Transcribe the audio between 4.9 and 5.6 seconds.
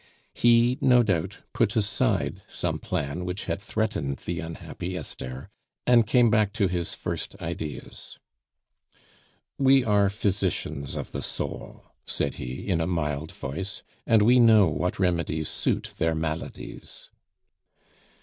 Esther,